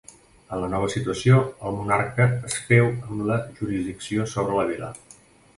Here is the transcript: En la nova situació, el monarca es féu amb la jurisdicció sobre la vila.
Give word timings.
En 0.55 0.61
la 0.61 0.69
nova 0.73 0.87
situació, 0.93 1.41
el 1.69 1.77
monarca 1.81 2.27
es 2.49 2.57
féu 2.71 2.89
amb 2.95 3.15
la 3.31 3.39
jurisdicció 3.61 4.27
sobre 4.37 4.61
la 4.63 4.69
vila. 4.73 4.91